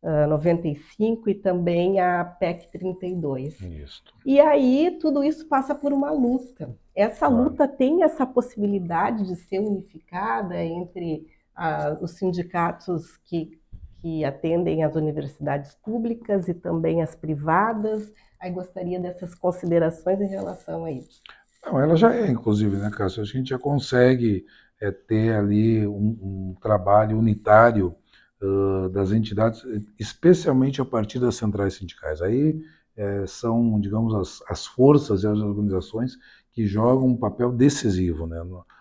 [0.00, 3.60] uh, 95 e também a PEC 32.
[3.60, 4.04] Isso.
[4.24, 6.76] E aí tudo isso passa por uma luta.
[6.94, 7.44] Essa claro.
[7.44, 11.26] luta tem essa possibilidade de ser unificada entre
[11.58, 13.58] uh, os sindicatos que,
[14.00, 18.12] que atendem as universidades públicas e também as privadas.
[18.44, 21.22] Aí gostaria dessas considerações em relação a isso.
[21.64, 23.22] Não, ela já é, inclusive, né, Cássio?
[23.22, 24.44] A gente já consegue
[24.78, 27.94] é ter ali um, um trabalho unitário
[28.42, 29.62] uh, das entidades,
[29.98, 32.20] especialmente a partir das centrais sindicais.
[32.20, 32.60] Aí
[32.94, 36.18] é, são, digamos, as, as forças e as organizações
[36.52, 38.26] que jogam um papel decisivo.
[38.26, 38.36] Né?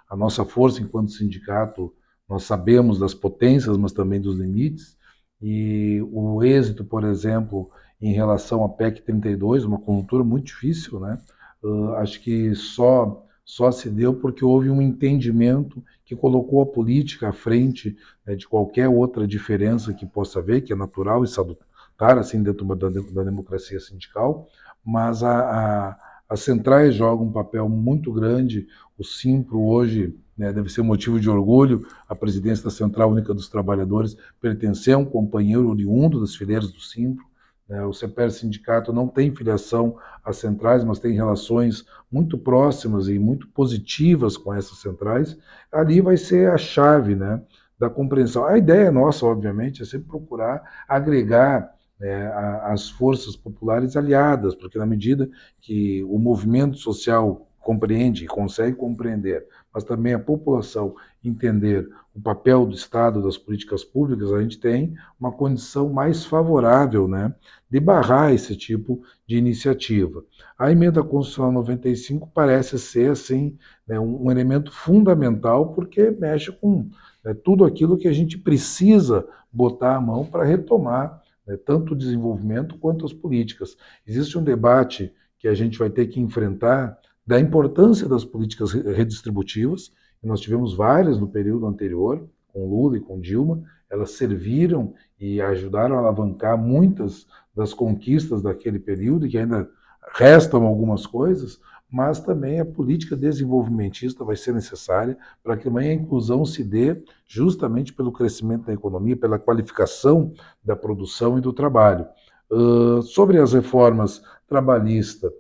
[0.10, 1.96] A nossa força enquanto sindicato,
[2.28, 4.98] nós sabemos das potências, mas também dos limites,
[5.42, 7.72] e o êxito, por exemplo,
[8.02, 11.18] em relação à PEC 32, uma conjuntura muito difícil, né?
[11.64, 17.30] Uh, acho que só só se deu porque houve um entendimento que colocou a política
[17.30, 22.18] à frente né, de qualquer outra diferença que possa haver, que é natural e salutar,
[22.18, 24.48] assim, dentro da, da democracia sindical,
[24.84, 30.70] mas a, a, as centrais jogam um papel muito grande, o Simpro hoje né, deve
[30.70, 35.70] ser motivo de orgulho, a presidência da Central Única dos Trabalhadores pertencer a um companheiro
[35.70, 37.26] oriundo das fileiras do Simpro?
[37.70, 43.48] O CEPER Sindicato não tem filiação às centrais, mas tem relações muito próximas e muito
[43.48, 45.38] positivas com essas centrais.
[45.72, 47.42] Ali vai ser a chave né,
[47.80, 48.46] da compreensão.
[48.46, 52.32] A ideia nossa, obviamente, é sempre procurar agregar né,
[52.64, 55.30] as forças populares aliadas, porque na medida
[55.62, 62.66] que o movimento social compreende e consegue compreender, mas também a população entender o papel
[62.66, 67.34] do Estado, das políticas públicas, a gente tem uma condição mais favorável né,
[67.70, 70.24] de barrar esse tipo de iniciativa.
[70.58, 73.58] A emenda constitucional 95 parece ser assim
[73.88, 76.90] né, um, elemento fundamental porque mexe com
[77.24, 81.98] né, tudo aquilo que a gente precisa botar a mão para retomar né, tanto o
[81.98, 83.76] desenvolvimento quanto as políticas.
[84.06, 89.92] Existe um debate que a gente vai ter que enfrentar da importância das políticas redistributivas,
[90.28, 95.96] nós tivemos várias no período anterior, com Lula e com Dilma, elas serviram e ajudaram
[95.96, 99.70] a alavancar muitas das conquistas daquele período, e que ainda
[100.16, 101.60] restam algumas coisas,
[101.90, 107.04] mas também a política desenvolvimentista vai ser necessária para que também a inclusão se dê
[107.28, 110.34] justamente pelo crescimento da economia, pela qualificação
[110.64, 112.08] da produção e do trabalho.
[112.50, 115.32] Uh, sobre as reformas trabalhista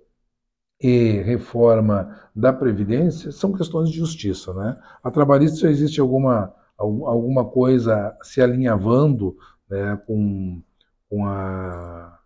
[0.84, 4.54] e reforma da Previdência são questões de justiça.
[4.54, 4.78] Né?
[5.02, 9.38] A trabalhista já existe alguma, alguma coisa se alinhavando
[9.69, 10.62] né, com,
[11.10, 12.19] com, a,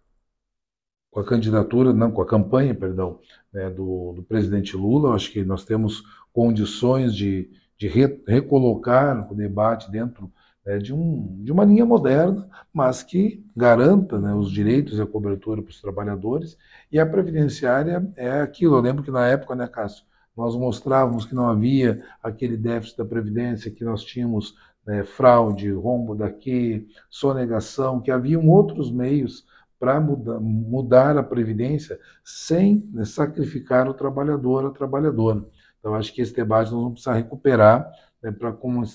[1.11, 3.19] com a candidatura, não, com a campanha, perdão,
[3.53, 5.09] né, do, do presidente Lula.
[5.09, 10.31] Eu acho que nós temos condições de, de re, recolocar o debate dentro
[10.67, 15.07] né, de, um, de uma linha moderna, mas que garanta né, os direitos e a
[15.07, 16.57] cobertura para os trabalhadores.
[16.91, 18.75] E a previdenciária é aquilo.
[18.75, 20.03] Eu lembro que na época, né, Cássio,
[20.35, 26.13] nós mostrávamos que não havia aquele déficit da previdência, que nós tínhamos né, fraude, rombo
[26.13, 29.45] daqui, sonegação, que haviam outros meios
[29.79, 35.45] para mudar, mudar, a previdência sem né, sacrificar o trabalhador, a trabalhadora.
[35.79, 37.89] Então, acho que esse debate nós vamos precisar recuperar
[38.21, 38.85] né, para come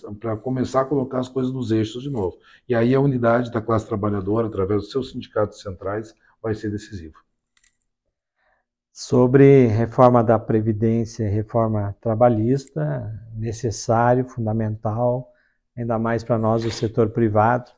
[0.42, 2.36] começar a colocar as coisas nos eixos de novo.
[2.68, 7.18] E aí a unidade da classe trabalhadora, através dos seus sindicatos centrais, vai ser decisiva.
[8.92, 15.32] Sobre reforma da Previdência, reforma trabalhista, necessário, fundamental,
[15.76, 17.70] ainda mais para nós, o setor privado,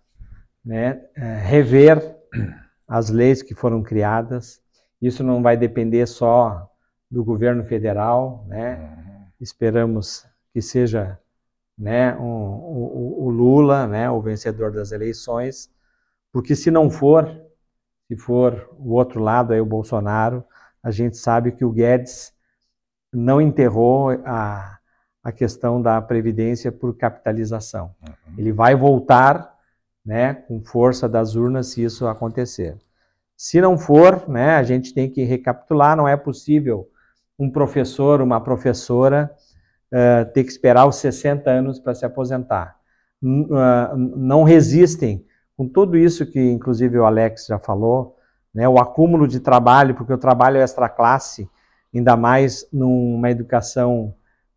[0.65, 2.17] né, é, rever
[2.89, 4.61] as leis que foram criadas.
[5.01, 6.69] Isso não vai depender só
[7.11, 8.77] do governo federal, né?
[8.77, 9.27] Uhum.
[9.41, 11.19] Esperamos que seja
[11.77, 15.70] né, um, o, o, Lula, né, o vencedor das eleições,
[16.33, 17.29] porque se não for,
[18.09, 20.45] se for o outro lado aí o Bolsonaro,
[20.83, 22.33] a gente sabe que o Guedes
[23.12, 24.79] não enterrou a,
[25.22, 27.95] a questão da previdência por capitalização.
[28.03, 28.35] Uhum.
[28.37, 29.55] Ele vai voltar,
[30.05, 32.77] né, com força das urnas se isso acontecer.
[33.37, 36.89] Se não for, né, a gente tem que recapitular, não é possível
[37.39, 39.35] um professor, uma professora
[39.95, 42.77] uh, ter que esperar os 60 anos para se aposentar.
[43.23, 45.25] Uh, não resistem
[45.57, 48.17] com tudo isso que inclusive o Alex já falou,
[48.53, 51.49] né, o acúmulo de trabalho, porque o trabalho é extra classe,
[51.95, 54.15] ainda mais numa educação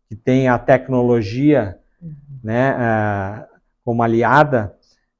[0.08, 2.14] que tem a tecnologia uhum.
[2.42, 4.74] né, uh, como aliada,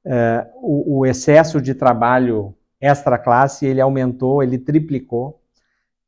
[0.05, 5.41] uh, o, o, excesso de trabalho extra classe ele aumentou, ele triplicou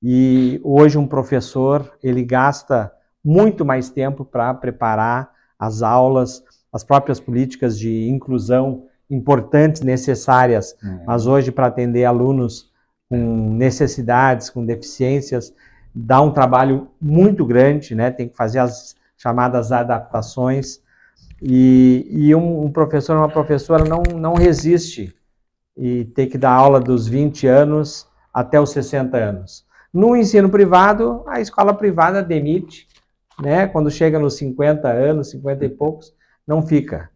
[0.02, 2.92] e hoje um professor ele gasta
[3.24, 11.04] muito mais tempo para preparar as aulas, as próprias políticas de inclusão importantes, necessárias, uhum.
[11.06, 12.72] mas hoje para atender alunos
[13.10, 15.54] com necessidades, com deficiências,
[15.94, 18.10] dá um trabalho muito grande, né?
[18.10, 20.80] Tem que fazer as chamadas adaptações
[21.42, 25.14] e, e um, um, professor, uma professora não, não resiste
[25.76, 29.66] e ter que dar aula dos 20 anos até os 60 anos.
[29.94, 32.88] No ensino privado, a escola privada demite,
[33.42, 33.68] né?
[33.68, 36.14] Quando chega nos 50 anos, 50 e poucos,
[36.48, 37.10] não fica,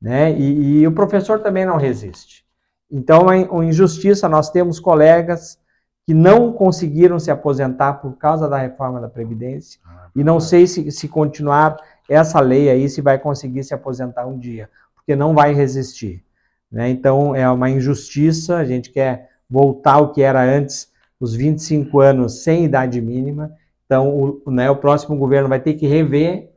[0.00, 0.32] né?
[0.32, 2.44] E, e o professor também não resiste.
[2.90, 5.58] Então, é uma injustiça, nós temos colegas
[6.06, 10.66] que não conseguiram se aposentar por causa da reforma da Previdência, ah, e não sei
[10.66, 11.76] se, se continuar
[12.08, 16.24] essa lei aí, se vai conseguir se aposentar um dia, porque não vai resistir.
[16.70, 16.88] Né?
[16.88, 22.42] Então, é uma injustiça, a gente quer voltar ao que era antes, os 25 anos
[22.42, 23.52] sem idade mínima,
[23.90, 26.52] então o, né, o próximo governo vai ter que rever,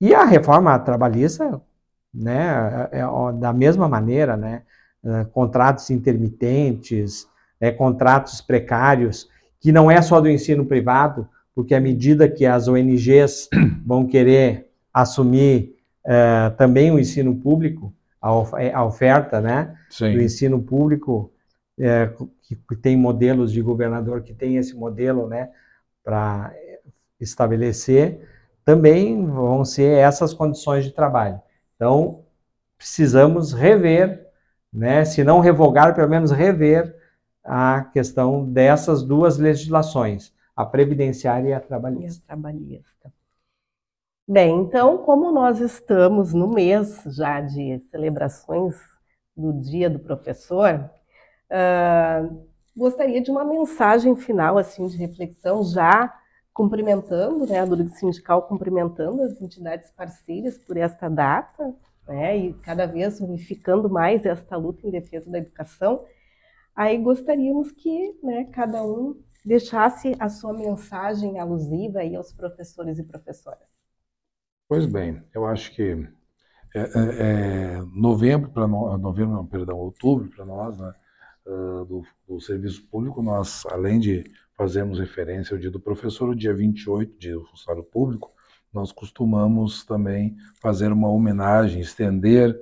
[0.00, 1.60] e a reforma trabalhista,
[2.12, 4.62] né, é, é, da mesma maneira, né,
[5.04, 7.28] eh, contratos intermitentes,
[7.60, 9.28] é, contratos precários,
[9.60, 13.48] que não é só do ensino privado, porque à medida que as ONGs
[13.86, 20.60] vão querer assumir uh, também o ensino público, a, of a oferta né, do ensino
[20.60, 21.32] público,
[21.78, 22.10] é,
[22.42, 25.50] que, que, tem modelos de governador que tem esse modelo né,
[26.08, 26.54] para
[27.20, 28.26] estabelecer,
[28.64, 31.38] também vão ser essas condições de trabalho.
[31.76, 32.24] Então,
[32.78, 34.26] precisamos rever
[34.72, 36.96] né, se não revogar, pelo menos rever
[37.44, 42.22] a questão dessas duas legislações, a previdenciária e a trabalhista.
[42.22, 43.12] E a trabalhista.
[44.26, 48.74] Bem, então, como nós estamos no mês já de celebrações
[49.36, 50.90] do Dia do Professor,
[51.50, 52.48] uh,
[52.78, 56.16] gostaria de uma mensagem final, assim, de reflexão, já
[56.54, 61.74] cumprimentando, né, a Durga Sindical cumprimentando as entidades parceiras por esta data,
[62.06, 66.04] né, e cada vez unificando mais esta luta em defesa da educação,
[66.74, 73.04] aí gostaríamos que né, cada um deixasse a sua mensagem alusiva aí aos professores e
[73.04, 73.66] professoras.
[74.68, 76.08] Pois bem, eu acho que
[76.74, 76.88] é, é,
[77.76, 80.92] é novembro para nós, novembro não, perdão, outubro para nós, né,
[81.48, 84.24] uh, do, do, serviço público, nós, além de
[84.56, 88.32] fazermos referência ao dia do professor, o dia 28, dia do funcionário público,
[88.72, 92.54] nós costumamos também fazer uma homenagem, estender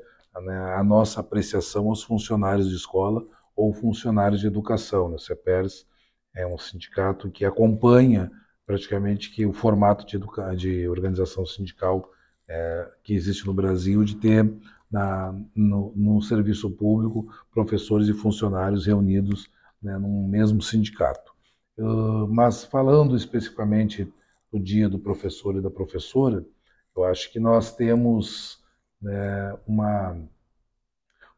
[0.43, 3.26] né, a nossa apreciação aos funcionários de escola
[3.57, 5.09] ou funcionários de educação.
[5.09, 5.16] Né?
[5.16, 5.87] O CEPERS
[6.34, 8.30] é um sindicato que acompanha
[8.64, 10.18] praticamente que o formato de,
[10.57, 12.11] de organização sindical
[12.49, 14.45] é, que existe no Brasil, de ter
[14.91, 19.51] na, no, no, serviço público professores e funcionários reunidos
[19.82, 21.32] né, num mesmo sindicato.
[21.76, 24.11] Uh, mas falando especificamente
[24.51, 26.45] do dia do professor e da professora,
[26.97, 28.62] eu acho que nós temos
[29.01, 30.16] né, uma,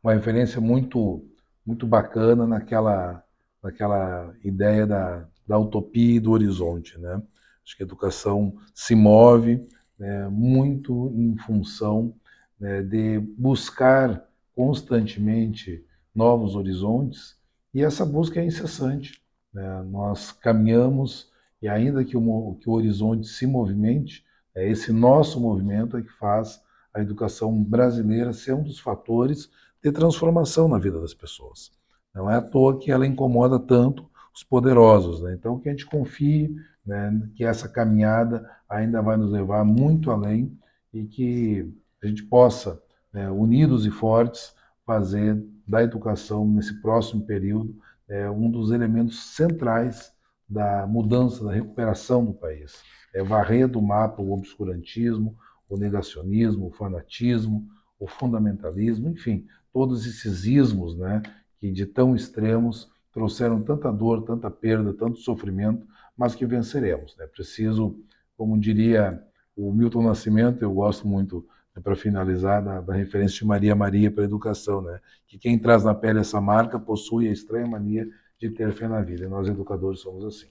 [0.02, 1.24] uma referência muito,
[1.66, 3.24] muito bacana naquela,
[3.62, 6.98] naquela ideia da, da utopia e do horizonte.
[6.98, 7.20] Né?
[7.64, 9.66] Acho que a educação se move
[9.98, 12.14] né, muito em função
[12.58, 15.84] né, de buscar constantemente
[16.14, 17.36] novos horizontes
[17.72, 19.22] e essa busca é incessante.
[19.52, 19.82] Né?
[19.84, 21.30] Nós caminhamos
[21.60, 26.12] e ainda que o, que o horizonte se movimente, é esse nosso movimento é que
[26.12, 26.60] faz
[26.92, 29.50] a educação brasileira ser um dos fatores
[29.82, 31.70] de transformação na vida das pessoas.
[32.14, 35.22] Não é à toa que ela incomoda tanto os poderosos.
[35.22, 35.34] Né?
[35.34, 36.54] Então, que a gente confie
[36.84, 40.56] né, que essa caminhada ainda vai nos levar muito além
[40.92, 41.72] e que
[42.02, 42.82] a gente possa,
[43.12, 47.76] né, unidos e fortes, fazer da educação nesse próximo período
[48.08, 50.12] é, um dos elementos centrais
[50.48, 52.82] da mudança, da recuperação do país.
[53.14, 55.36] É varrer do mapa o obscurantismo,
[55.68, 57.68] o negacionismo, o fanatismo,
[57.98, 61.22] o fundamentalismo, enfim, todos esses ismos né,
[61.58, 65.86] que de tão extremos trouxeram tanta dor, tanta perda, tanto sofrimento,
[66.16, 67.14] mas que venceremos.
[67.18, 67.28] É né?
[67.28, 67.98] preciso,
[68.36, 69.22] como diria
[69.56, 71.46] o Milton Nascimento, eu gosto muito
[71.80, 75.00] para finalizar, da, da, referência de Maria Maria para a educação, né?
[75.26, 78.06] que quem traz na pele essa marca possui a estranha mania
[78.38, 79.24] de ter fé na vida.
[79.24, 80.48] E nós, educadores, somos assim.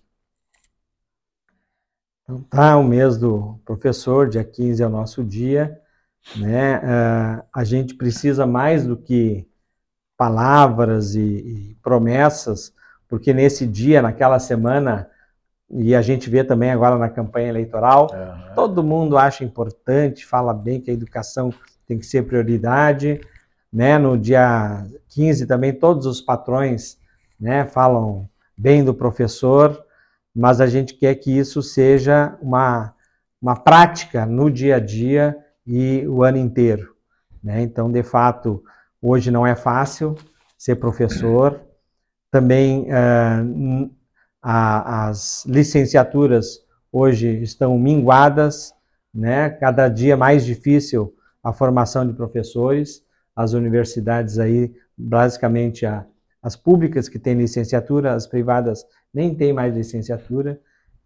[2.23, 5.79] Então, tá, o mês do professor, dia 15 é o nosso dia.
[6.35, 6.77] Né?
[6.79, 9.47] Uh, a gente precisa mais do que
[10.17, 12.73] palavras e, e promessas,
[13.07, 15.09] porque nesse dia, naquela semana,
[15.69, 18.55] e a gente vê também agora na campanha eleitoral, uhum.
[18.55, 21.53] todo mundo acha importante, fala bem que a educação
[21.85, 23.19] tem que ser prioridade.
[23.71, 23.97] Né?
[23.97, 26.97] No dia 15 também todos os patrões
[27.39, 29.83] né, falam bem do professor,
[30.33, 32.93] mas a gente quer que isso seja uma,
[33.41, 36.95] uma prática no dia a dia e o ano inteiro.
[37.43, 37.61] Né?
[37.61, 38.63] Então, de fato,
[39.01, 40.15] hoje não é fácil
[40.57, 41.61] ser professor.
[42.31, 43.91] Também uh,
[44.41, 46.61] a, as licenciaturas
[46.91, 48.73] hoje estão minguadas,
[49.13, 49.49] né?
[49.49, 51.13] cada dia mais difícil
[51.43, 53.03] a formação de professores.
[53.35, 56.05] As universidades aí, basicamente a,
[56.41, 60.59] as públicas que têm licenciatura, as privadas nem têm mais licenciatura.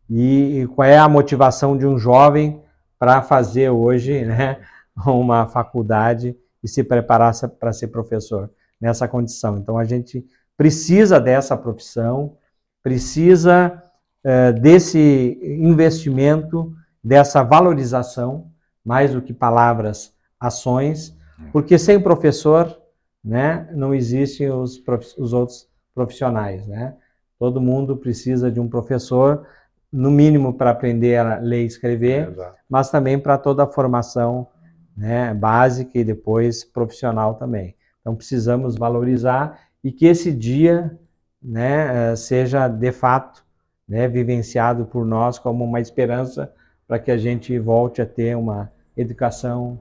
[0.09, 2.61] E, e qual é a motivação de um jovem
[2.99, 4.59] para fazer hoje né,
[5.05, 9.57] uma faculdade e se preparar para ser professor nessa condição?
[9.57, 10.25] Então a gente
[10.57, 12.37] precisa dessa profissão,
[12.83, 13.81] precisa
[14.23, 16.73] é, desse investimento,
[17.03, 18.51] dessa valorização,
[18.83, 21.15] mais do que palavras, ações,
[21.51, 22.77] porque sem professor,
[23.23, 24.81] né, não existem os,
[25.17, 26.95] os outros profissionais, né?
[27.37, 29.45] Todo mundo precisa de um professor,
[29.91, 34.47] no mínimo para aprender a ler e escrever, é, mas também para toda a formação
[34.95, 37.75] né, básica e depois profissional também.
[37.99, 40.97] Então precisamos valorizar e que esse dia
[41.41, 43.43] né, eh, seja de fato
[43.87, 46.53] né, vivenciado por nós como uma esperança
[46.87, 49.79] para que a gente volte a ter uma educação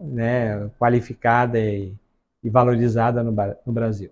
[0.00, 1.94] né, qualificada e,
[2.42, 4.10] e valorizada no, no, Brasil.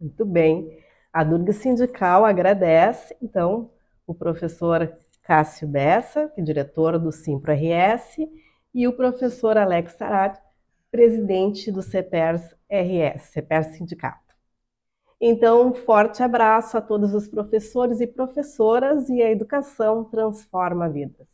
[0.00, 0.78] Muito bem.
[1.12, 3.70] A Durga Sindical agradece, então,
[4.06, 8.16] o professor Cássio Bessa, que é diretor do Simpro-RS,
[8.74, 10.38] e o professor Alex Sarat,
[10.90, 14.27] presidente do CEPERS RS, CEPERS Sindicato.
[15.20, 21.26] Então, um forte abraço a todos os professores e professoras e a educação transforma vidas.